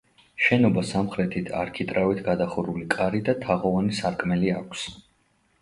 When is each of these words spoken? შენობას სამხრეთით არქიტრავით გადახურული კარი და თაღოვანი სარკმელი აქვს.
შენობას 0.43 0.93
სამხრეთით 0.93 1.51
არქიტრავით 1.59 2.21
გადახურული 2.29 2.87
კარი 2.97 3.21
და 3.29 3.37
თაღოვანი 3.45 3.99
სარკმელი 4.01 4.55
აქვს. 4.59 4.89